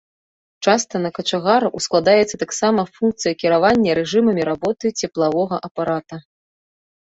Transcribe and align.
Часта 0.67 0.95
на 1.01 1.09
качагара 1.17 1.67
ускладаецца 1.79 2.35
таксама 2.43 2.81
функцыя 2.95 3.33
кіравання 3.43 3.91
рэжымамі 4.01 4.41
работы 4.51 4.85
цеплавога 4.99 5.55
апарата. 5.71 6.15